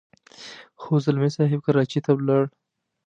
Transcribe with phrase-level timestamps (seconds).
[0.81, 2.43] خو ځلمی صاحب کراچۍ ته ولاړ.